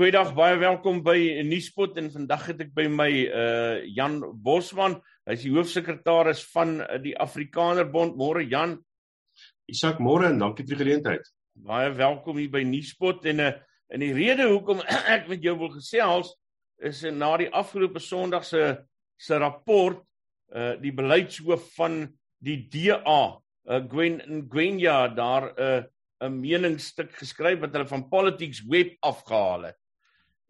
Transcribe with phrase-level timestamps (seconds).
[0.00, 4.94] Goeiedag, baie welkom by Nuuspot en vandag het ek by my uh Jan Bosman.
[5.28, 8.14] Hy's die hoofsekretaris van uh, die Afrikaner Bond.
[8.16, 8.78] Môre Jan.
[9.68, 11.28] Isak, môre en dankie vir die geleentheid.
[11.52, 13.50] Baie welkom hier by Nuuspot en uh
[13.92, 14.80] in die rede hoekom
[15.18, 16.32] ek met jou wil gesels
[16.80, 18.62] is na die afgelope Sondag se
[19.20, 20.00] se rapport
[20.56, 22.06] uh die beleidshoof van
[22.40, 23.18] die DA,
[23.68, 25.84] uh Gwen Gwenya daar 'n uh,
[26.24, 29.79] 'n meningsstuk geskryf wat hulle van Politics Web afgehaal het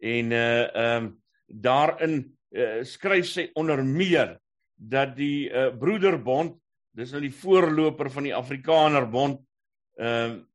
[0.01, 1.09] en uh ehm um,
[1.51, 2.13] daarin
[2.55, 4.37] uh, skryf sy onder meer
[4.75, 6.55] dat die uh, Broederbond
[6.95, 9.43] dis nou die voorloper van die Afrikaner Bond
[9.99, 10.47] ehm uh,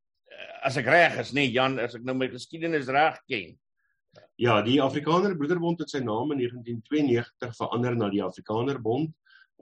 [0.66, 3.52] as ek reg is nê nee, Jan as ek nou my geskiedenis reg ken.
[4.40, 9.14] Ja die Afrikaner Broederbond het sy naam in 1992 verander na die Afrikaner Bond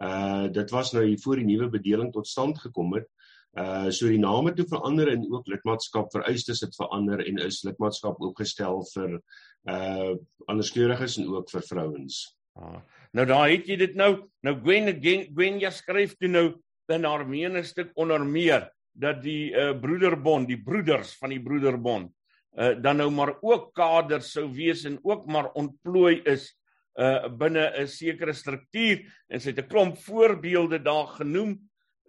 [0.03, 3.07] uh dit was nou voor die nuwe bedeling tot stand gekom het.
[3.55, 8.21] Uh so die name toe verander en ook lidmaatskap vereistes het verander en is lidmaatskap
[8.21, 9.21] opgestel vir
[9.71, 10.15] uh
[10.47, 12.17] anderskleuriges en ook vir vrouens.
[12.53, 12.83] Ah.
[13.17, 14.29] Nou daar het jy dit nou.
[14.43, 16.47] Nou Gwen Gwen jy skryf toe nou
[16.93, 22.13] in haar meningsstuk onder meer dat die uh broederbond, die broeders van die broederbond
[22.55, 26.53] uh dan nou maar ook kaders sou wees en ook maar ontplooi is
[26.95, 31.59] uh binne 'n sekere struktuur en sy het 'n klomp voorbeelde daar genoem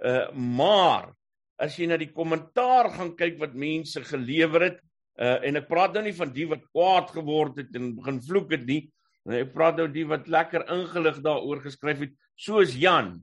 [0.04, 1.14] uh maar
[1.58, 4.80] as jy na die kommentaar gaan kyk wat mense gelewer het
[5.20, 8.52] uh, en ek praat nou nie van die wat kwaad geword het en begin vloek
[8.56, 8.82] het nie
[9.26, 13.18] ek praat nou die wat lekker ingelig daaroor geskryf het soos Jan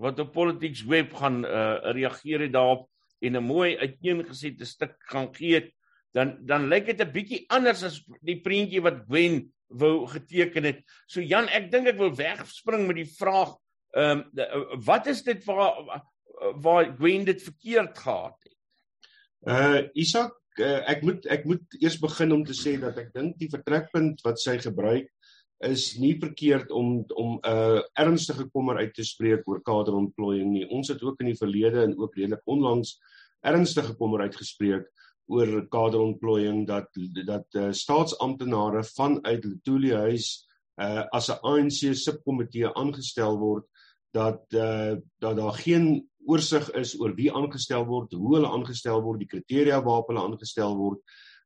[0.00, 2.88] wat op Politics Web gaan uh, reageer het daarop
[3.22, 5.70] en 'n mooi uiteengesette stuk gaan gee
[6.14, 10.82] dan dan lyk dit 'n bietjie anders as die prentjie wat Gwen wou geteken het
[11.06, 13.54] so Jan ek dink ek wil wegspring met die vraag
[13.94, 16.02] ehm um, wat is dit waar
[16.62, 18.56] waar Gwen dit verkeerd gehad het.
[19.40, 23.50] Uh Isak, ek moet ek moet eers begin om te sê dat ek dink die
[23.50, 25.10] vertrekpunt wat sy gebruik
[25.64, 30.68] is nie verkeerd om om 'n uh, ernstige kommer uit te spreek oor kaderontplooiing nie.
[30.68, 32.98] Ons het ook in die verlede en ook redelik onlangs
[33.42, 34.88] ernstige kommer uitgespreek
[35.26, 36.88] oor kaderontplooiing dat
[37.26, 40.46] dat uh, staatsamptenare vanuit Letoile huis
[40.80, 43.64] uh, as 'n ANC subkomitee aangestel word
[44.12, 49.22] dat uh, dat daar geen oorsig is oor wie aangestel word, hoe hulle aangestel word,
[49.22, 51.00] die kriteria waarop hulle aangestel word.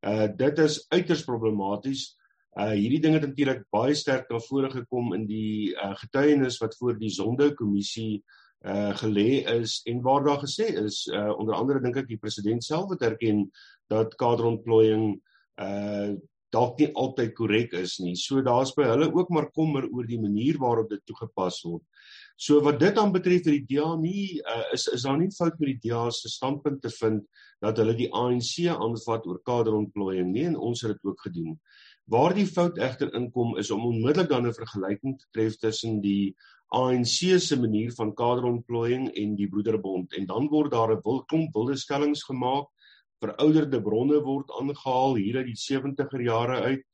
[0.07, 2.15] Uh dit is uiters problematies.
[2.59, 6.77] Uh hierdie ding het natuurlik baie sterk na vore gekom in die uh getuienis wat
[6.79, 8.23] voor die Sonde-kommissie
[8.67, 12.65] uh gelê is en waar daar gesê is uh onder andere dink ek die president
[12.65, 13.47] self het erken
[13.91, 15.21] dat kaderontplooiing
[15.63, 16.15] uh
[16.55, 18.15] dalk nie altyd korrek is nie.
[18.17, 21.85] So daar's by hulle ook maar kommer oor die manier waarop dit toegepas word.
[22.39, 25.59] So wat dit dan betref vir die DA nie uh, is is daar nie fout
[25.59, 27.25] met die DA se standpunt te vind
[27.65, 31.59] dat hulle die ANC aanvat oor kaderontplooiing nie en ons het dit ook gedoen.
[32.09, 36.37] Waar die fout egter inkom is om onmiddellik dan 'n vergelyking te tref tussen die
[36.69, 41.55] ANC se manier van kaderontplooiing en die Broederbond en dan word daar 'n wil klomp
[41.55, 42.69] wilde stellings gemaak
[43.23, 46.87] verouderde bronne word aangehaal hier uit die 70er jare uit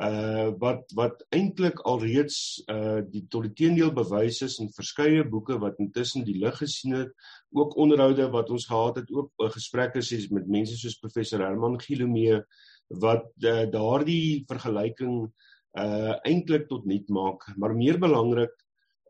[0.00, 5.58] uh wat wat eintlik alreeds uh die tot die teendeel bewys is in verskeie boeke
[5.60, 7.12] wat intussen die lig gesien het.
[7.52, 11.76] Ook onderhoude wat ons gehad het ook uh, gesprekke sies met mense soos professor Herman
[11.80, 12.40] Gilomee
[12.88, 15.28] wat uh, daardie vergelyking
[15.76, 17.44] uh eintlik tot nut maak.
[17.56, 18.56] Maar meer belangrik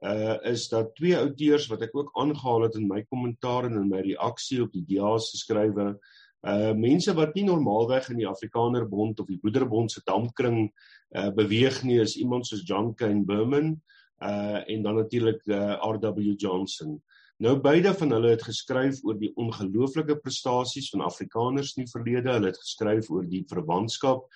[0.03, 3.89] uh is dat twee outeurs wat ek ook aangehaal het in my kommentaar en in
[3.89, 5.93] my reaksie op die DA se skrywe
[6.43, 10.73] uh mense wat nie normaalweg in die Afrikaner Bond of die Broederbond se dampkring
[11.15, 13.77] uh beweeg nie is iemand soos John Kane Berman
[14.23, 17.01] uh en dan natuurlik uh RW Johnson.
[17.43, 22.31] Nou beide van hulle het geskryf oor die ongelooflike prestasies van Afrikaners in die verlede.
[22.31, 24.29] Hulle het geskryf oor die verwantskap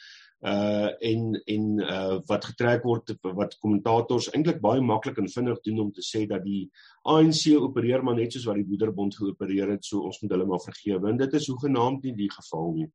[0.44, 5.80] uh en en uh wat getrek word wat kommentators eintlik baie maklik en vinnig doen
[5.86, 6.68] om te sê dat die
[7.04, 10.60] ANC opereer maar net soos wat die Boederbond geopereer het so ons moet hulle maar
[10.60, 12.90] vergewe en dit is hoegenaamd nie die geval nie.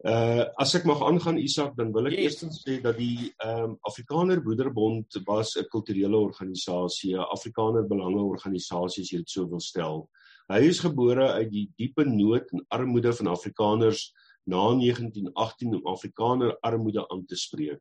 [0.00, 2.22] Uh as ek mag aangaan Isak dan wil ek yes.
[2.24, 8.22] eerstens sê dat die ehm um, Afrikaner Boederbond was 'n kulturele organisasie, 'n Afrikaner belange
[8.22, 10.08] organisasie as jy dit so wil stel.
[10.48, 14.10] Hy is gebore uit die diepe nood en armoede van Afrikaners
[14.50, 17.80] na 1918 om Afrikaner armoede aan te spreek.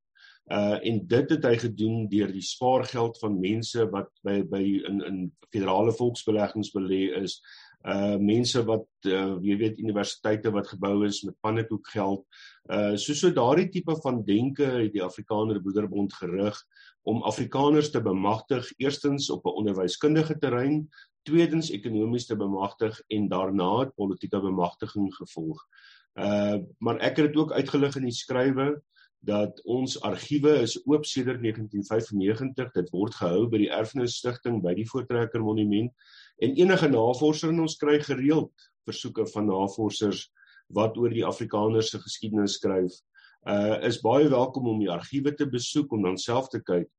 [0.49, 5.01] Uh en dit het hy gedoen deur die spaargeld van mense wat by by in
[5.05, 5.17] in
[5.53, 7.37] federale volksbeleggings belê is.
[7.85, 12.25] Uh mense wat uh jy weet universiteite wat gebou is met pannekoekgeld.
[12.65, 16.57] Uh so so daardie tipe van denke het die Afrikaner Broederbond gerig
[17.05, 20.89] om Afrikaners te bemagtig eerstens op 'n onderwyskundige terrein,
[21.23, 25.61] tweedens ekonomies te bemagtig en daarna politieke bemagtiging gevolg.
[26.19, 28.73] Uh maar ek het dit ook uitgelig in die skrywe
[29.27, 32.71] dat ons argiewe is oop sedert 1995.
[32.75, 35.91] Dit word gehou by die Erfenisstigting by die Voortrekker Monument
[36.43, 40.27] en enige navorser in ons kry gereeld versoeke van navorsers
[40.75, 42.95] wat oor die Afrikaners se geskiedenis skryf.
[43.47, 46.89] Uh is baie welkom om die argiewe te besoek om dan self te kyk.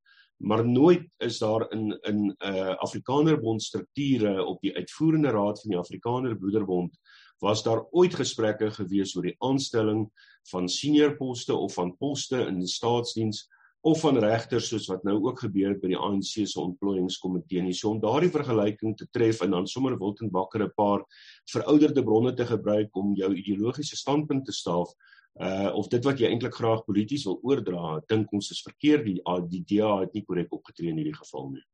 [0.40, 5.78] Maar nooit is daar in in uh, Afrikanerbond strukture op die uitvoerende raad van die
[5.78, 6.96] Afrikaner Broederbond
[7.40, 10.06] was daar ooit gesprekke gewees oor die aanstelling
[10.50, 13.46] van senior poste of van poste in die staatsdiens
[13.80, 17.72] of van regters soos wat nou ook gebeur by die ANC se ontplooiingskomitee nie.
[17.76, 21.04] So om daardie vergelyking te tref en dan sommer Wiltenbakker 'n paar
[21.48, 24.92] verouderde bronne te gebruik om jou ideologiese standpunt te staaf
[25.40, 29.04] uh of dit wat jy eintlik graag polities wil oordra, dink ons is verkeerd.
[29.04, 31.64] Die die DA het nie korrek opgetree in hierdie geval nie.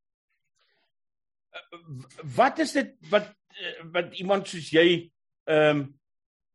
[2.35, 3.33] Wat is dit wat
[3.91, 5.11] wat iemand soos jy
[5.47, 5.85] ehm um,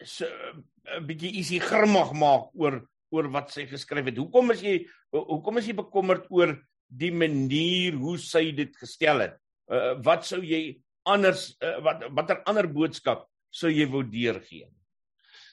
[0.05, 0.65] so 'n
[0.97, 4.19] uh, bietjie isie grimmig maak oor oor wat sy geskryf het.
[4.19, 4.77] Hoekom is jy
[5.12, 6.56] hoekom is jy bekommerd oor
[6.89, 9.37] die manier hoe sy dit gestel het?
[9.69, 14.69] Uh, wat sou jy anders uh, wat watter ander boodskap sou jy wou deurgee?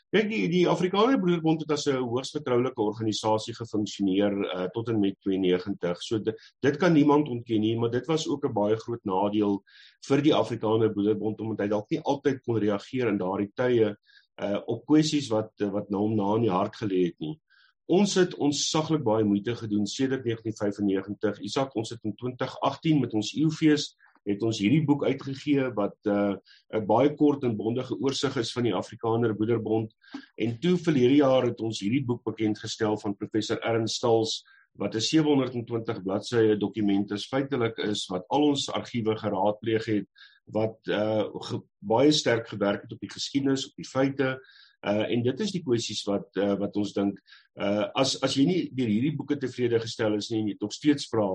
[0.10, 5.00] Kyk die die Afrikaner Broederbond het as 'n hoogs vertroulike organisasie gefunksioneer uh, tot en
[5.00, 6.02] met 92.
[6.02, 6.36] So dit,
[6.66, 9.62] dit kan niemand ontken nie, maar dit was ook 'n baie groot nadeel
[10.08, 13.96] vir die Afrikaner Broederbond omdat hy dalk nie altyd kon reageer in daardie tye
[14.42, 17.40] uh, op kwessies wat wat nou hom na in die hart gelê het nie.
[17.86, 21.40] Ons het ons saglik baie moeite gedoen sedert 1995.
[21.40, 23.96] Isak, ons het in 2018 met ons Eeufees
[24.28, 26.38] het ons hierdie boek uitgegee wat 'n
[26.76, 29.94] uh, baie kort en bondige oorsig is van die Afrikaner Broederbond
[30.36, 34.44] en toe verlede jaar het ons hierdie boek bekend gestel van professor Ernst Stals
[34.80, 40.08] wat 'n 720 bladsye dokument is feitelik is wat al ons argiewe geraadpleeg het
[40.46, 44.40] wat uh, ge, baie sterk gewerk het op die geskiedenis op die feite.
[44.80, 47.18] Uh, en dit is die kwessies wat uh, wat ons dink
[47.60, 50.72] uh, as as jy nie deur hierdie boeke tevrede gestel is nie en jy nog
[50.72, 51.26] steeds vra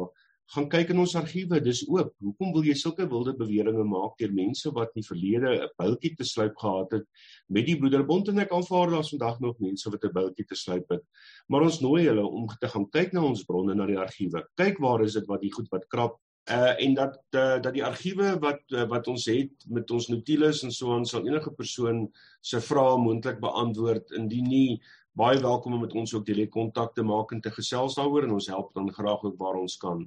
[0.53, 2.13] gaan kyk in ons argiewe, dis oop.
[2.23, 6.15] Hoekom wil jy sulke wilde beweringe maak deur mense wat in die verlede 'n boutjie
[6.17, 7.07] te sluip gehad het
[7.49, 10.85] met die broederbond en ek aanvaar daar's vandag nog mense wat 'n boutjie te sluip
[10.91, 11.03] het.
[11.49, 14.45] Maar ons nooi hulle om te gaan kyk na ons bronne, na die argiewe.
[14.57, 17.85] Kyk waar is dit wat die goed wat krap uh en dat uh, dat die
[17.85, 22.11] argiewe wat uh, wat ons het met ons notules en so aan sal enige persoon
[22.41, 24.83] se vrae moontlik beantwoord indien nie
[25.15, 28.35] baie welkom om met ons ook direk kontak te maak en te gesels daaroor en
[28.35, 30.03] ons help dan graag ook waar ons kan.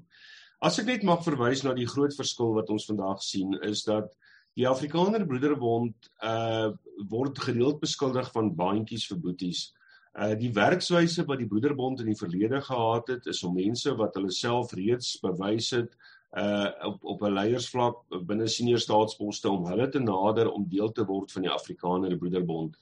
[0.60, 4.12] As ek net mag verwys na die groot verskil wat ons vandag sien is dat
[4.58, 6.74] die Afrikaner Broederbond uh
[7.08, 9.64] word gereeld beskuldig van baantjies vir boeties.
[10.18, 14.18] Uh die werkswyse wat die Broederbond in die verlede gehad het is om mense wat
[14.18, 15.94] hulle self reeds bewys het
[16.36, 21.06] uh op op 'n leiersvlak binne senior staatsposte om hulle te nader om deel te
[21.06, 22.76] word van die Afrikaner Broederbond.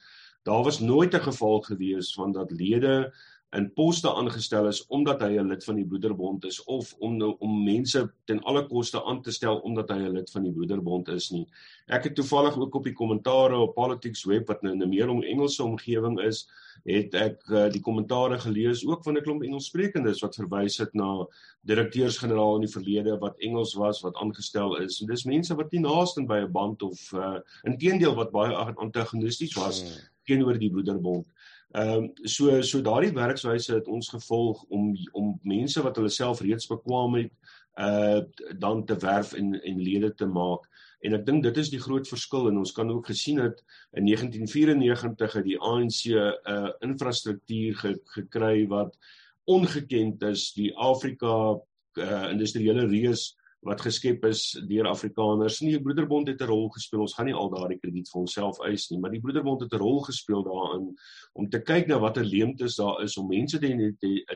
[0.45, 3.13] Daar was nooit 'n geval gewees van dat lede
[3.55, 7.35] in poste aangestel is omdat hy 'n lid van die Broederbond is of om nou,
[7.39, 11.07] om mense ten alle koste aan te stel omdat hy 'n lid van die Broederbond
[11.07, 11.47] is nie.
[11.87, 15.09] Ek het toevallig ook op die kommentare op Politics Web wat nou in 'n meer
[15.09, 16.49] om Engelse omgewing is,
[16.83, 21.27] het ek uh, die kommentare gelees ook van 'n klomp Engelssprekendes wat verwys het na
[21.61, 25.01] direkteurs-generaal in die verlede wat Engels was wat aangestel is.
[25.01, 29.55] En dis mense wat nie naaste by 'n band of uh, inteendeel wat baie antagonisties
[29.55, 30.11] was.
[30.25, 31.27] Teenoor die broederbond.
[31.75, 36.41] Ehm um, so so daardie werkswyse het ons gevolg om om mense wat hulle self
[36.45, 37.33] reeds bekwam het
[37.75, 38.21] uh
[38.59, 40.69] dan te werf en en lede te maak.
[41.05, 43.59] En ek dink dit is die groot verskil en ons kan ook gesien het
[43.93, 48.97] in 1994 het die ANC 'n uh, infrastruktuur ge, gekry wat
[49.45, 51.59] ongekend is, die Afrika
[51.99, 55.59] uh, industriële reus wat geskep is deur Afrikaners.
[55.63, 57.01] Nie die Broederbond het 'n rol gespeel.
[57.01, 59.81] Ons gaan nie al daardie krediet vir onsself eis nie, maar die Broederbond het 'n
[59.81, 60.95] rol gespeel daarin
[61.33, 63.67] om te kyk na watter leemtes daar is om mense te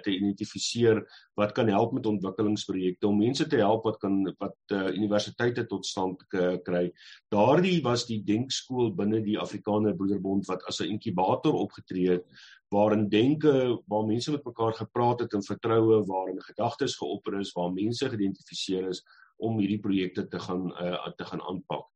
[0.03, 1.05] te identifiseer
[1.36, 5.86] wat kan help met ontwikkelingsprojekte, om mense te help wat kan wat uh, universiteite tot
[5.86, 6.27] stand
[6.63, 6.91] kry.
[7.29, 12.25] Daardie was die denkskool binne die Afrikaner Broederbond wat as 'n inkubator opgetree het
[12.70, 17.74] waarin denke waar mense met mekaar gepraat het in vertroue waarin gedagtes geopper is waar
[17.74, 19.04] mense geïdentifiseer is
[19.38, 21.88] om hierdie projekte te gaan uh, te gaan aanpak.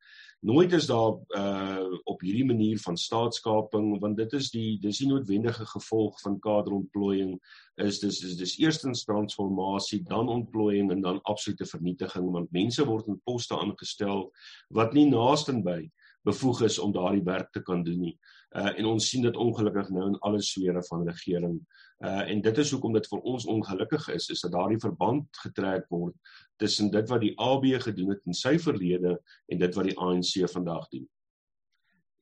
[0.43, 5.07] Nooit is daar uh op hierdie manier van staatskaping want dit is die dis die
[5.07, 7.37] noodwendige gevolg van kaderontplooiing
[7.75, 13.07] is dis dis dis eerstens transformasie dan ontplooiing en dan absolute vernietiging want mense word
[13.07, 14.31] in poste aangestel
[14.69, 15.79] wat nie naaste by
[16.23, 18.17] bevoeg is om daardie werk te kan doen nie.
[18.55, 21.57] Uh en ons sien dit ongelukkig nou in alle sfere van regering.
[22.03, 25.89] Uh en dit is hoekom dit vir ons ongelukkig is, is dat daardie verband getrek
[25.89, 26.15] word
[26.61, 29.17] tussen dit wat die AB gedoen het in sy verlede
[29.51, 31.07] en dit wat die ANC vandag doen.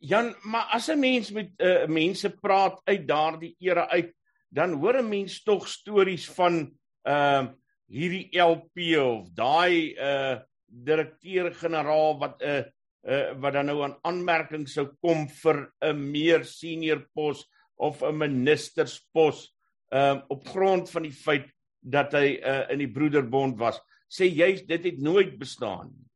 [0.02, 4.14] Jan, maar as 'n mens met uh mense praat uit daardie era uit,
[4.50, 6.72] dan hoor 'n mens tog stories van
[7.04, 7.52] ehm uh,
[7.92, 10.40] hierdie LP of daai uh
[10.72, 12.64] direkteur-generaal wat 'n uh,
[13.08, 17.46] uh, wat dan nou aan aanmerking sou kom vir 'n meer senior pos
[17.78, 19.50] of 'n ministerspos
[19.92, 21.50] ehm uh, op grond van die feit
[21.82, 23.82] dat hy uh, in die broederbond was
[24.12, 26.08] sê jy dit het nooit bestaan nie.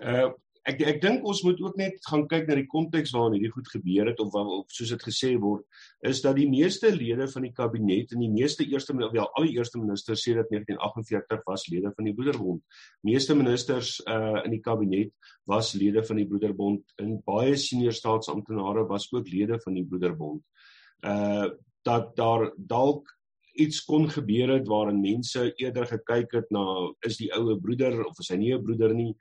[0.00, 0.30] Uh
[0.70, 3.68] ek ek dink ons moet ook net gaan kyk na die konteks waarin hierdie goed
[3.72, 5.64] gebeur het of, of soos dit gesê word
[6.10, 9.56] is dat die meeste lede van die kabinet en die meeste eerste wel al die
[9.58, 12.62] eerste ministers sê dat 1948 was lede van die Broederbond.
[13.06, 15.12] Meeste ministers uh in die kabinet
[15.50, 20.44] was lede van die Broederbond en baie senior staatsamptenare was ook lede van die Broederbond.
[21.04, 21.50] Uh
[21.82, 23.08] dat daar dalk
[23.56, 26.64] iets kon gebeur het waarin mense eerder gekyk het na
[27.06, 29.14] is die oue broeder of is hy nie 'n broeder nie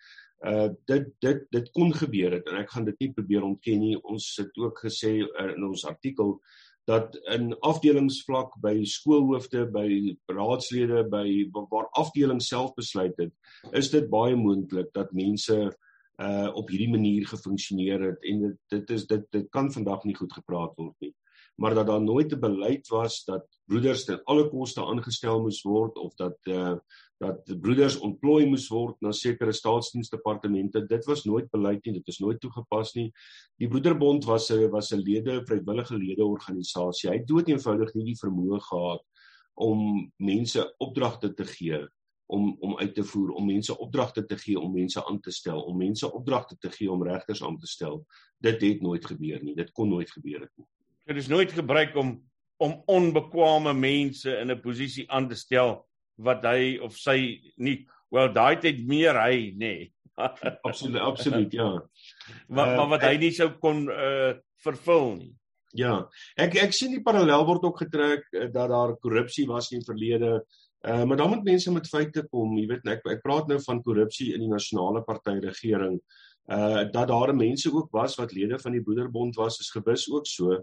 [0.47, 3.97] uh dit dit dit kon gebeur het en ek gaan dit nie probeer ontken nie.
[4.03, 6.37] Ons het ook gesê uh, in ons artikel
[6.87, 14.09] dat in afdelingsvlak by skoolhoofde by raadslede by waar afdelings self besluit het is dit
[14.09, 15.59] baie moontlik dat mense
[16.19, 20.15] uh op hierdie manier gefunksioneer het en dit dit is dit dit kan vandag nie
[20.15, 21.13] goed gepraat word nie.
[21.59, 25.97] Maar dat daar nooit 'n beleid was dat broeders ten alle koste aangestel moes word
[25.97, 26.75] of dat uh
[27.19, 32.19] dat broeders ontplooi moes word na sekere staatsdiensdepartemente dit was nooit beleid nie dit is
[32.23, 33.09] nooit toegepas nie.
[33.59, 38.05] Die broederbond was 'n was 'n lede vrywillige lede organisasie hy het dood eenvoudig nie
[38.05, 39.03] die vermoë gehad
[39.55, 41.87] om mense opdragte te gee
[42.27, 45.61] om om uit te voer om mense opdragte te gee om mense aan te stel
[45.61, 48.05] om mense opdragte te gee om regters aan te stel.
[48.37, 50.67] Dit het nooit gebeur nie dit kon nooit gebeur het nie.
[51.05, 52.23] Dit is nooit gebruik om
[52.57, 55.88] om onbekwame mense in 'n posisie aan te stel
[56.19, 57.17] wat hy of sy
[57.57, 57.79] nie
[58.13, 59.77] wel daai tyd meer hy nê.
[60.19, 60.51] Nee.
[60.67, 61.67] absoluut absoluut ja
[62.51, 64.33] wat uh, wat hy nie sou kon uh,
[64.65, 65.29] vervul nie.
[65.79, 65.93] Ja
[66.35, 69.87] ek ek sien die parallel word ook getrek uh, dat daar korrupsie was in die
[69.87, 70.41] verlede.
[70.83, 73.79] Uh, maar dan moet mense met feite kom jy weet ek ek praat nou van
[73.85, 75.95] korrupsie in die nasionale party regering
[76.51, 80.27] uh dat daar mense ook was wat lede van die broederbond was is gewis ook
[80.27, 80.59] so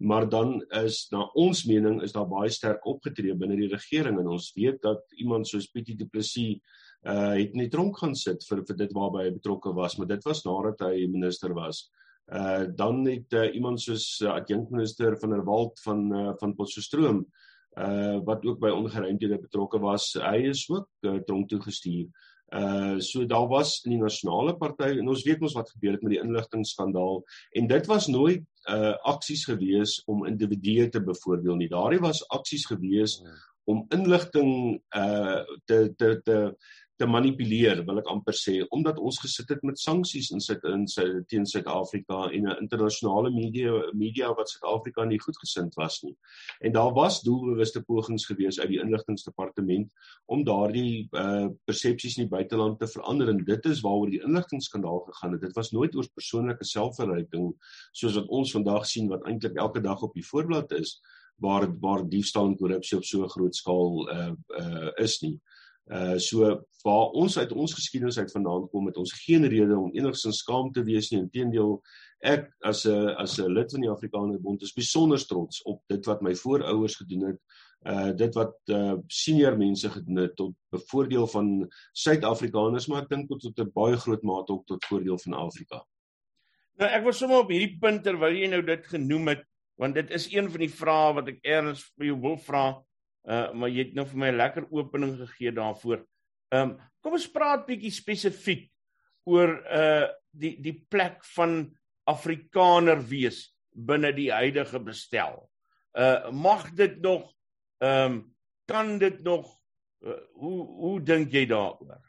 [0.00, 4.30] maar dan is na ons mening is daar baie sterk opgetree binne die regering en
[4.32, 6.60] ons weet dat iemand soos Pietie Du Plessis
[7.08, 10.24] uh het nie tronk gaan sit vir vir dit waarby hy betrokke was maar dit
[10.24, 11.88] was nadat hy minister was.
[12.28, 17.24] Uh dan het uh, iemand soos uh, adjunkminister van der Walt van uh, van Potchefstroom
[17.78, 22.08] uh wat ook by ongeruimthede betrokke was, hy is ook uh, tronk toe gestuur.
[22.50, 26.02] Uh so daar was in die nasionale party en ons weet mos wat gebeur het
[26.02, 27.20] met die inligtingskandaal
[27.60, 31.68] en dit was nooit uh aksies gewees om individue te bevoordeel nie.
[31.70, 33.36] Daardie was aksies gewees ja.
[33.70, 36.40] om inligting uh te te te
[37.00, 40.82] te manipuleer wil ek amper sê omdat ons gesit het met sanksies in sit in
[40.90, 46.14] sy teen Suid-Afrika en 'n internasionale media media wat Suid-Afrika nie goedgesind was nie.
[46.60, 49.88] En daar was doelbewuste pogings gewees uit die inligtingdepartement
[50.26, 55.00] om daardie uh persepsies in die buiteland te verander en dit is waaroor die inligtingskandaal
[55.08, 55.40] gegaan het.
[55.40, 57.54] Dit was nooit oor persoonlike selfverryking
[57.92, 61.00] soos wat ons vandag sien wat eintlik elke dag op die voorblad is
[61.40, 65.40] waar waar diefstal en korrupsie op so 'n groot skaal uh uh is nie.
[65.40, 65.59] Uh
[66.16, 70.38] so waar ons uit ons geskiedenis uit vandaan kom met ons geen rede om enigsins
[70.44, 71.20] skaam te wees nie.
[71.20, 71.80] Inteendeel,
[72.20, 76.06] ek as 'n as 'n lid van die Afrikaner Bond is besonder trots op dit
[76.06, 77.40] wat my voorouers gedoen het.
[77.86, 83.28] Uh dit wat uh senior mense gedoen het tot bevoordeel van Suid-Afrikaners, maar ek dink
[83.28, 85.84] tot tot 'n baie groot mate ook tot voordeel van Afrika.
[86.78, 89.44] Nou ek was sommer op hierdie punt terwyl jy nou dit genoem het,
[89.76, 92.84] want dit is een van die vrae wat ek erns vir jou wil vra.
[93.28, 96.04] Uh maar jy het nou vir my 'n lekker opening gegee daarvoor.
[96.54, 98.70] Ehm um, kom ons praat bietjie spesifiek
[99.28, 105.50] oor uh die die plek van Afrikaner wees binne die huidige bestel.
[105.92, 107.32] Uh mag dit nog
[107.80, 108.34] ehm um,
[108.70, 109.50] kan dit nog
[110.06, 112.00] uh, hoe hoe dink jy daaroor?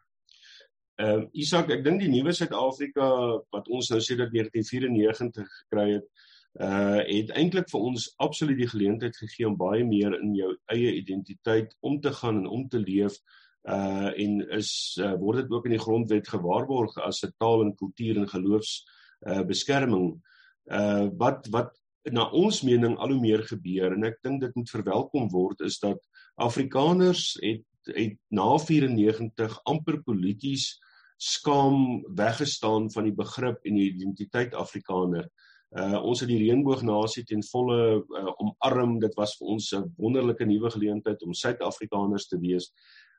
[1.02, 3.08] Ehm uh, Isak, ek dink die nuwe Suid-Afrika
[3.54, 6.28] wat ons nou sedert 1994 gekry het,
[6.60, 10.98] uh het eintlik vir ons absoluut die geleentheid gegee om baie meer in jou eie
[11.00, 13.16] identiteit om te gaan en om te leef
[13.70, 17.76] uh en is uh, word dit ook in die grondwet gewaarborg as 'n taal en
[17.76, 18.84] kultuur en geloofs
[19.28, 20.20] uh beskerming
[20.72, 21.72] uh wat wat
[22.12, 25.80] na ons mening al hoe meer gebeur en ek dink dit moet verwelkom word is
[25.80, 26.00] dat
[26.36, 30.82] Afrikaners het het na 94 amper polities
[31.22, 35.28] skaam weggestaan van die begrip en die identiteit Afrikaner.
[35.72, 38.98] Uh Uh ons het die reënboognasie ten volle uh, omarm.
[39.00, 42.74] Dit was vir ons 'n wonderlike nuwe geleentheid om Suid-Afrikaners te wees.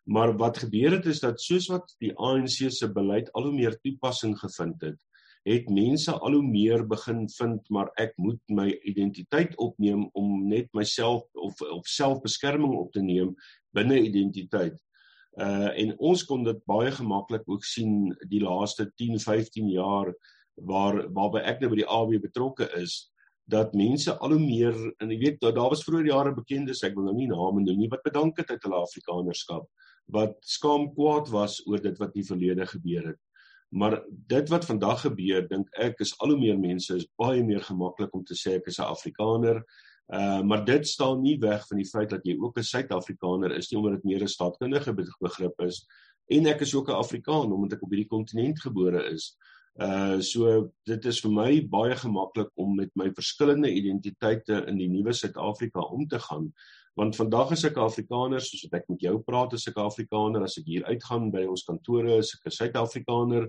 [0.04, 3.78] Maar wat gebeur het is dat soos wat die ANC se beleid al hoe meer
[3.80, 5.00] toepassing gevind het
[5.42, 10.68] het mense al hoe meer begin vind maar ek moet my identiteit opneem om net
[10.72, 13.34] myself of of selfbeskerming op te neem
[13.74, 14.76] binne identiteit.
[15.40, 20.14] Uh en ons kon dit baie gemaklik ook sien die laaste 10, 15 jaar
[20.56, 23.10] waar waarby ek nou by die AB betrokke is
[23.44, 27.04] dat mense al hoe meer en jy weet daar was vroeër jare bekendes ek wil
[27.04, 29.66] nou nie name noem nie wat bedank het uit hulle Afrikanerskap
[30.12, 33.20] wat skaam kwaad was oor dit wat in die verlede gebeur het.
[33.72, 37.62] Maar dit wat vandag gebeur, dink ek is al hoe meer mense is baie meer
[37.64, 39.62] gemaklik om te sê ek is 'n Afrikaner.
[40.12, 43.70] Uh maar dit staan nie weg van die feit dat jy ook 'n Suid-Afrikaner is
[43.70, 45.86] nie omdat dit meer 'n staatkundige begrip is
[46.28, 49.36] en ek is ook 'n Afrikaan omdat ek op hierdie kontinent gebore is.
[49.80, 54.88] Uh so dit is vir my baie gemaklik om met my verskillende identiteite in die
[54.88, 56.52] nuwe Suid-Afrika om te gaan
[57.00, 60.44] want vandag is ek Afrikaner soos wat ek met jou praat as ek Afrikaner.
[60.44, 63.48] As ek hier uitgaan by ons kantore is ek 'n Suid-Afrikaner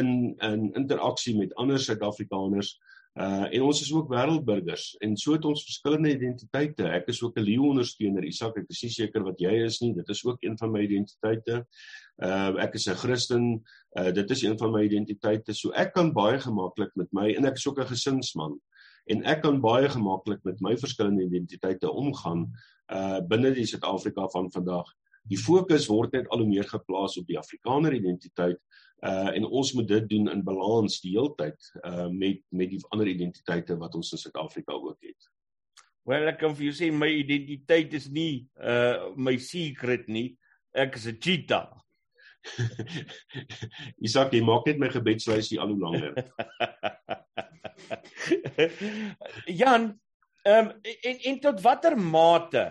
[0.00, 2.78] in in interaksie met ander Suid-Afrikaners
[3.18, 6.86] uh en ons is ook wêreldburgers en so het ons verskillende identiteite.
[6.86, 9.92] Ek is ook 'n leeu ondersteuner Isak ek is nie seker wat jy is nie.
[9.94, 11.66] Dit is ook een van my identiteite.
[12.22, 13.64] Uh ek is 'n Christen.
[13.98, 15.52] Uh dit is een van my identiteite.
[15.52, 18.60] So ek kan baie gemaklik met my en ek is ook 'n gesinsman.
[19.06, 22.52] En ek kan baie gemaklik met my verskillende identiteite omgaan
[22.92, 24.86] uh binne die Suid-Afrika van vandag.
[25.28, 28.60] Die fokus word net al hoe meer geplaas op die Afrikaner identiteit
[29.06, 33.06] uh en ons moet dit doen in balans die heeltyd uh met met die ander
[33.06, 35.28] identiteite wat ons in Suid-Afrika ook het.
[36.08, 40.38] Wel ek kan vir jou sê my identiteit is nie uh my secret nie.
[40.74, 41.68] Ek is 'n cheetah.
[44.06, 46.14] Isak, jy maak net my gebedslysie al hoe langer.
[49.60, 49.98] Jan,
[50.48, 52.64] Ehm um, en en tot watter mate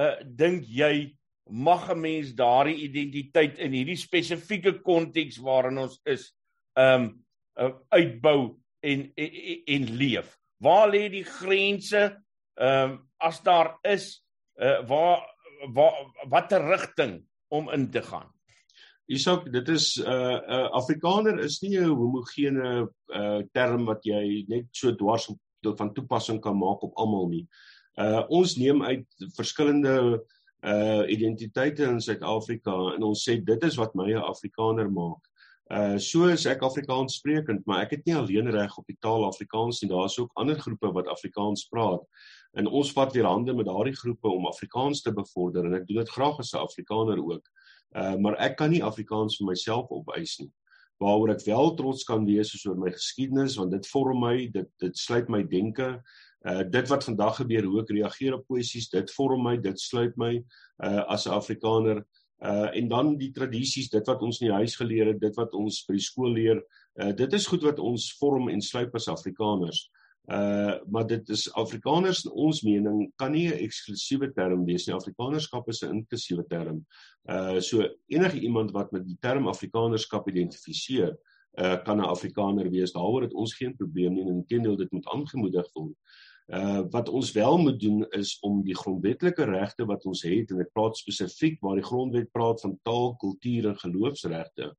[0.00, 1.12] uh dink jy
[1.50, 6.32] mag 'n mens daardie identiteit in hierdie spesifieke konteks waarin ons is
[6.74, 7.24] um,
[7.88, 9.30] uitbou en, en
[9.66, 10.38] en leef?
[10.58, 12.16] Waar lê die grense
[12.54, 14.22] ehm um, as daar is
[14.60, 15.22] uh waar
[15.72, 15.94] waar
[16.28, 18.30] watter rigting om in te gaan?
[19.06, 24.44] Isak, dit is 'n uh, uh, Afrikaner is nie 'n homogene uh term wat jy
[24.48, 25.38] net so dwars op
[25.76, 27.46] van toepassing kan maak op almal nie.
[27.96, 30.24] Uh ons neem uit verskillende
[30.64, 35.20] uh identiteite in Suid-Afrika en ons sê dit is wat my 'n Afrikaner maak.
[35.70, 39.24] Uh so is ek Afrikaans sprekend, maar ek het nie alleen reg op die taal
[39.24, 39.90] Afrikaans nie.
[39.90, 42.02] Daar's ook ander groepe wat Afrikaans praat.
[42.56, 45.96] En ons vat weer hande met daardie groepe om Afrikaans te bevorder en ek doen
[45.96, 47.48] dit graag as 'n Afrikaner ook.
[47.96, 50.50] Uh maar ek kan nie Afrikaans vir myself opeis nie
[51.02, 54.68] waaroor ek wel trots kan wees is oor my geskiedenis want dit vorm my dit
[54.82, 55.88] dit sluit my denke
[56.44, 60.16] uh dit wat vandag gebeur hoe ek reageer op poesies dit vorm my dit sluit
[60.16, 60.34] my
[60.84, 62.04] uh as 'n Afrikaner
[62.44, 65.54] uh en dan die tradisies dit wat ons in die huis geleer het dit wat
[65.54, 66.62] ons by die skool leer
[67.00, 69.88] uh dit is goed wat ons vorm en sluit as Afrikaners
[70.24, 74.94] Uh maar dit is Afrikaners in ons mening kan nie 'n eksklusiewe term wees nie.
[74.94, 76.86] Afrikanerskap is 'n inklusiewe term.
[77.28, 81.16] Uh so enige iemand wat met die term Afrikanerskap identifiseer,
[81.58, 82.92] uh kan 'n Afrikaner wees.
[82.92, 85.96] Daaroor het ons geen probleem nie en inteendeel dit moet aangemoedig word.
[86.52, 90.60] Uh wat ons wel moet doen is om die grondwetlike regte wat ons het en
[90.60, 94.74] ek praat spesifiek waar die grondwet praat van taal, kultuur en geloofsregte.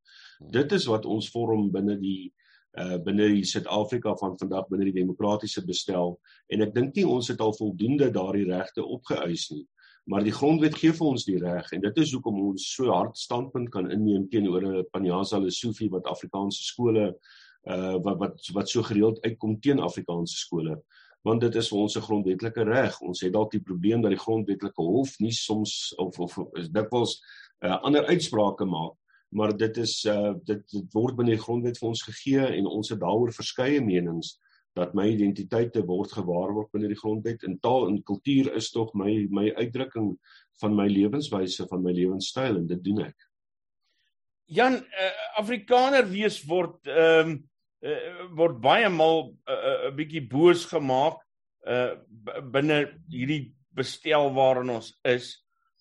[0.54, 2.34] Dit is wat ons vorm binne die
[2.78, 6.20] uh binne die Suid-Afrika van vandag binne die demokratiese bestel
[6.52, 9.64] en ek dink nie ons het al voldoende daardie regte opgeëis nie
[10.06, 13.18] maar die grondwet gee vir ons die reg en dit is hoekom ons so hard
[13.18, 17.08] standpunt kan inneem teenoor 'n Panjasa Lesofie wat Afrikaanse skole
[17.66, 20.78] uh wat wat wat so gereeld uitkom teen Afrikaanse skole
[21.26, 25.18] want dit is ons grondwetlike reg ons het dalk die probleem dat die grondwetlike hof
[25.20, 27.18] nie soms of of is dikwels
[27.66, 28.96] uh, ander uitsprake maak
[29.36, 32.92] maar dit is uh dit dit word binne die grondwet vir ons gegee en ons
[32.94, 34.36] het daaroor verskeie menings
[34.76, 39.12] dat my identiteite word gewaarborg binne die grondwet en taal en kultuur is tog my
[39.32, 40.14] my uitdrukking
[40.62, 43.28] van my lewenswyse van my lewenstyl en dit doen ek.
[44.46, 45.12] Jan uh,
[45.42, 47.38] Afrikaner wees word ehm um,
[47.86, 51.22] uh, word baie maal 'n uh, uh, bietjie boos gemaak
[51.66, 51.96] uh
[52.54, 52.78] binne
[53.10, 55.32] hierdie bestel waarin ons is.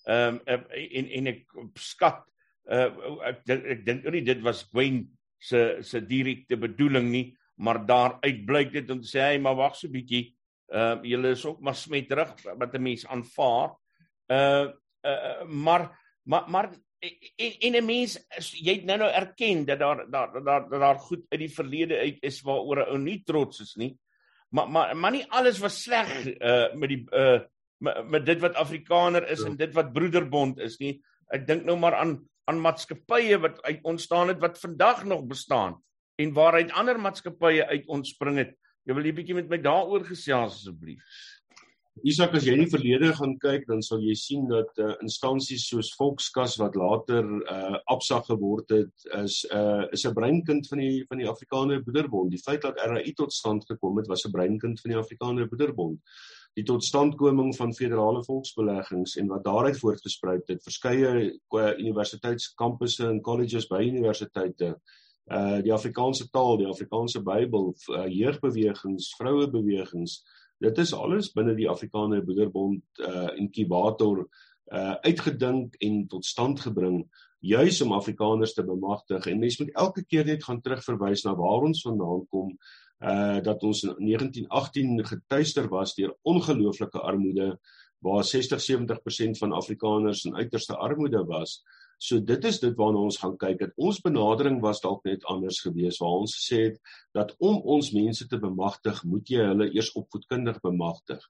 [0.09, 1.43] Ehm um, en en ek
[1.81, 2.25] skat
[2.69, 2.89] uh,
[3.31, 5.05] ek ek dink nie dit was Gwen
[5.41, 9.77] se se direkte bedoeling nie, maar daar uitblyk dit om te sê hy maar wag
[9.77, 10.27] so bietjie.
[10.73, 13.77] Ehm uh, julle is ook maar smetterig wat 'n mens aanvaar.
[14.29, 14.73] Uh,
[15.05, 15.91] uh maar
[16.25, 16.69] maar maar
[17.37, 18.19] en en 'n mens
[18.53, 22.19] jy het nou nou erken dat daar daar daar daar goed uit die verlede uit
[22.21, 23.97] is waaroor 'n ou nie trots is nie.
[24.49, 27.41] Maar maar maar nie alles was sleg uh met die uh
[27.79, 29.47] met, met dit wat Afrikaner is ja.
[29.47, 31.03] en dit wat broederbond is nie.
[31.29, 35.83] Ek dink nou maar aan aan maatskappye wat uit ontstaan het wat vandag nog bestaan
[36.21, 38.57] en waaruit ander maatskappye uit ontspring het.
[38.85, 41.03] Jy wil 'n bietjie met my daaroor gesels asseblief.
[42.03, 45.69] Isak as jy in die verlede gaan kyk dan sal jy sien dat uh, instansies
[45.71, 51.05] soos Volkskas wat later uh Absa geword het is uh is 'n breinkind van die
[51.07, 52.31] van die Afrikaner Boederbond.
[52.31, 56.01] Die feit dat RAI tot stand gekom het was 'n breinkind van die Afrikaner Boederbond.
[56.55, 61.39] Die totstandkoming van federale volksbeleggings en wat daaruit voortgespruit het, verskeie
[61.79, 64.77] universiteitskampusse en colleges by universiteite
[65.31, 70.23] uh die Afrikaanse taal, die Afrikaanse Bybel, uh, jeugbewegings, vrouebewegings
[70.63, 74.25] dit is alles binne die Afrikaner Boederbond uh inkubator
[74.73, 77.05] uh uitgedink en tot stand gebring
[77.45, 79.27] juis om Afrikaners te bemagtig.
[79.27, 82.55] En mense moet elke keer net gaan terugverwys na waar ons vandaan kom
[83.05, 87.59] uh dat ons in 1918 getuister was deur ongelooflike armoede
[88.05, 91.63] waar 60-70% van Afrikaners in uiterste armoede was
[92.05, 93.59] So dit is dit waarna ons gaan kyk.
[93.63, 96.79] Dat ons benadering was dalk net anders geweest waar ons gesê het
[97.17, 101.23] dat om ons mense te bemagtig, moet jy hulle eers opvoedkundig bemagtig.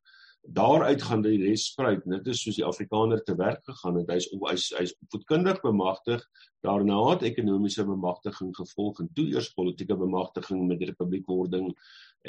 [0.44, 2.02] Daaruit gaan die res spruit.
[2.10, 4.10] Dit is soos die Afrikaner te werk gegaan het.
[4.12, 6.26] Hy's hy's hy's opvoedkundig bemagtig.
[6.66, 11.70] Daarna het ekonomiese bemagtiging gevolg en toe eers politieke bemagtiging met die republiekwording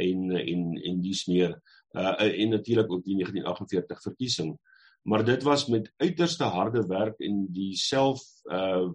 [0.05, 1.58] en en en dies meer.
[1.97, 4.55] Uh en natuurlik ook die 1948 verkiesing
[5.05, 8.91] maar dit was met uiterste harde werk en die self uh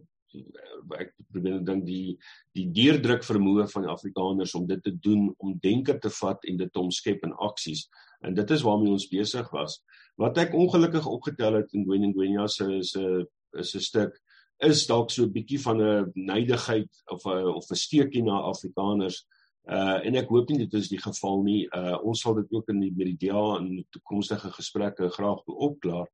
[0.94, 2.16] ek probeer dink die
[2.54, 6.70] die deurdruk vermoë van Afrikaners om dit te doen om denke te vat en dit
[6.72, 7.88] te omskep in aksies.
[8.22, 9.80] En dit is waarmee ons besig was.
[10.20, 13.26] Wat ek ongelukkig opgetel het in Gwen Gwenya se se
[13.58, 14.20] is 'n stuk
[14.62, 19.26] is dalk so 'n bietjie van 'n neidigheid of 'n of 'n steekie na Afrikaners
[19.68, 21.62] Uh en ek hoop nie dit is die geval nie.
[21.76, 25.58] Uh ons sal dit ook in die met die DA in toekomstige gesprekke graag wil
[25.68, 26.08] opklaar.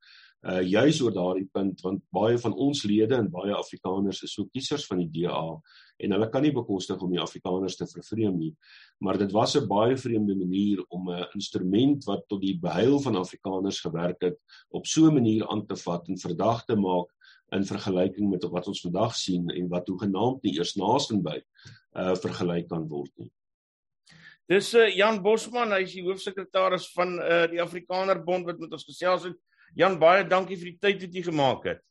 [0.47, 4.51] Uh juis oor daardie punt want baie van ons lede en baie Afrikaners is so
[4.51, 5.47] kiesers van die DA
[5.97, 8.53] en hulle kan nie bekostig om die Afrikaners te vervreem nie.
[9.01, 13.17] Maar dit was 'n baie vreemde manier om 'n instrument wat tot die behuil van
[13.17, 14.37] Afrikaners gewerk het
[14.71, 17.09] op so 'n manier aan te vat en verdag te maak
[17.53, 21.41] in vergelyking met wat ons vandag sien en wat hoegenaamd nie eers naaste by
[21.97, 23.31] uh vergelyk kan word nie.
[24.47, 28.73] Dis uh, Jan Bosman, hy is die hoofsekretaris van uh die Afrikaner Bond wat met
[28.77, 29.41] ons gesels het.
[29.75, 31.83] Jan, baie dankie vir die tyd wat jy gemaak het.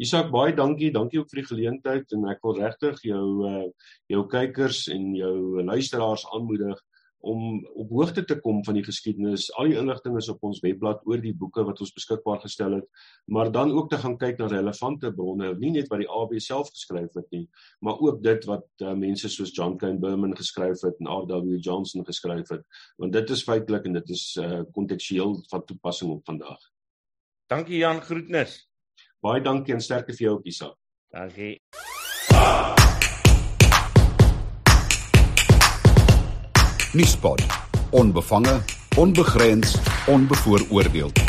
[0.00, 0.88] Isak, baie dankie.
[0.94, 3.66] Dankie ook vir die geleentheid en ek wil regtig jou uh
[4.08, 6.80] jou kykers en jou luisteraars aanmoedig
[7.20, 9.48] om op hoogte te kom van die geskiedenis.
[9.58, 12.86] Al die inligting is op ons webblad oor die boeke wat ons beskikbaar gestel het,
[13.26, 16.70] maar dan ook te gaan kyk na relevante bronne, nie net wat die AB self
[16.70, 17.44] geskryf het nie,
[17.80, 21.58] maar ook dit wat uh, mense soos John Kane Berman geskryf het en R.W.
[21.58, 22.64] Johnson geskryf het,
[22.96, 26.58] want dit is feitelik en dit is uh, kontekstueel van toepassing op vandag.
[27.48, 28.60] Dankie Jan, groetnis.
[29.24, 30.74] Baie dankie en sterkte vir jou, Kisa.
[31.10, 31.56] Dankie.
[36.98, 37.42] Nuuspot.
[37.90, 38.60] Onbevange,
[38.96, 41.27] onbegrens, onbevooroordeeld.